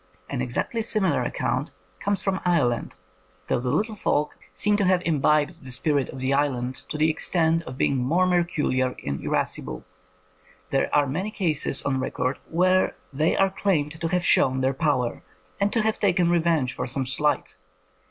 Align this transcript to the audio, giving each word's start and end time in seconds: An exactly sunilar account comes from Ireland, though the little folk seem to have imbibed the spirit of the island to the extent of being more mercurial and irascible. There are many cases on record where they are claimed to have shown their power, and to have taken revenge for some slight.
An 0.31 0.41
exactly 0.41 0.81
sunilar 0.81 1.21
account 1.23 1.69
comes 1.99 2.23
from 2.23 2.39
Ireland, 2.43 2.95
though 3.45 3.59
the 3.59 3.69
little 3.69 3.93
folk 3.93 4.35
seem 4.51 4.75
to 4.77 4.85
have 4.85 5.03
imbibed 5.05 5.63
the 5.63 5.71
spirit 5.71 6.09
of 6.09 6.17
the 6.19 6.33
island 6.33 6.73
to 6.89 6.97
the 6.97 7.07
extent 7.11 7.61
of 7.67 7.77
being 7.77 7.97
more 7.97 8.25
mercurial 8.25 8.95
and 9.05 9.21
irascible. 9.23 9.83
There 10.71 10.89
are 10.91 11.05
many 11.05 11.29
cases 11.29 11.83
on 11.83 11.99
record 11.99 12.39
where 12.49 12.95
they 13.13 13.37
are 13.37 13.51
claimed 13.51 13.91
to 14.01 14.07
have 14.07 14.25
shown 14.25 14.61
their 14.61 14.73
power, 14.73 15.21
and 15.59 15.71
to 15.71 15.83
have 15.83 15.99
taken 15.99 16.31
revenge 16.31 16.73
for 16.73 16.87
some 16.87 17.05
slight. 17.05 17.55